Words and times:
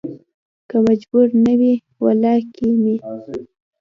که 0.69 0.77
مجبور 0.87 1.27
نه 1.45 1.53
وى 1.59 1.73
ولا 2.03 2.35
کې 2.55 2.67
مې 2.81 2.95